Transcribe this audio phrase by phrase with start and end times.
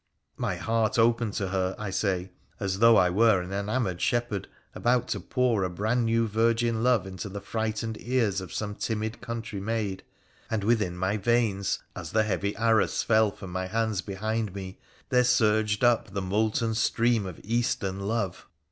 [0.37, 5.07] My heart opened to her, I say, as though I were an enamoured shepherd about
[5.09, 9.59] to pour a brand new virgin love into the frightened ears of some timid country
[9.59, 10.01] maid,
[10.49, 14.79] and within my veins, as the heavy arras fell from my hands behind me,
[15.09, 18.47] there surged up the molten stream of Eastern love